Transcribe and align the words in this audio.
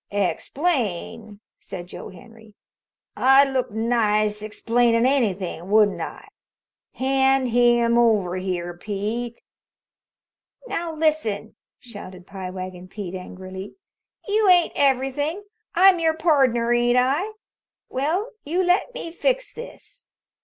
"Explain?" 0.09 1.41
said 1.59 1.85
Joe 1.85 2.09
Henry. 2.09 2.55
"I'd 3.15 3.49
look 3.53 3.69
nice 3.69 4.41
explainin' 4.41 5.05
anything, 5.05 5.69
wouldn't 5.69 6.01
I? 6.01 6.27
Hand 6.95 7.49
him 7.49 7.99
over 7.99 8.37
here, 8.37 8.75
Pete." 8.75 9.43
"Now, 10.67 10.91
listen," 10.91 11.53
shouted 11.77 12.25
Pie 12.25 12.49
Wagon 12.49 12.87
Pete 12.87 13.13
angrily. 13.13 13.75
"You 14.27 14.49
ain't 14.49 14.73
everything. 14.75 15.43
I'm 15.75 15.99
your 15.99 16.15
pardner, 16.15 16.73
ain't 16.73 16.97
I? 16.97 17.33
Well, 17.87 18.31
you 18.43 18.63
let 18.63 18.95
me 18.95 19.11
fix 19.11 19.53
this." 19.53 20.07